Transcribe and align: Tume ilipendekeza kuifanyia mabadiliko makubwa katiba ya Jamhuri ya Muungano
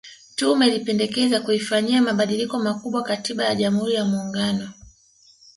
Tume 0.35 0.67
ilipendekeza 0.67 1.39
kuifanyia 1.41 2.01
mabadiliko 2.01 2.59
makubwa 2.59 3.03
katiba 3.03 3.43
ya 3.45 3.55
Jamhuri 3.55 3.93
ya 3.95 4.05
Muungano 4.05 4.69